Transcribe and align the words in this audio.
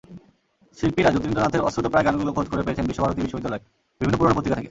শিল্পীরা 0.77 1.09
জ্যোতিরিন্দ্রনাথের 1.13 1.65
অশ্রুতপ্রায় 1.67 2.05
গানগুলো 2.07 2.31
খোঁজ 2.37 2.47
করে 2.51 2.65
পেয়েছেন 2.65 2.85
বিশ্বভারতী 2.89 3.19
বিশ্ববিদ্যালয়ে, 3.23 3.65
বিভিন্ন 3.99 4.15
পুরোনো 4.19 4.35
পত্রিকা 4.35 4.53
থেকে। 4.53 4.59